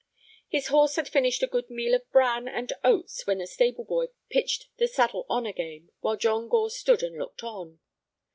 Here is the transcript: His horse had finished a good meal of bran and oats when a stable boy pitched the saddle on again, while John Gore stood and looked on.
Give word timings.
His 0.47 0.69
horse 0.69 0.95
had 0.95 1.07
finished 1.07 1.43
a 1.43 1.47
good 1.47 1.69
meal 1.69 1.93
of 1.93 2.11
bran 2.11 2.47
and 2.47 2.73
oats 2.83 3.27
when 3.27 3.39
a 3.39 3.45
stable 3.45 3.83
boy 3.83 4.07
pitched 4.31 4.65
the 4.77 4.87
saddle 4.87 5.27
on 5.29 5.45
again, 5.45 5.91
while 5.99 6.17
John 6.17 6.47
Gore 6.49 6.71
stood 6.71 7.03
and 7.03 7.19
looked 7.19 7.43
on. 7.43 7.79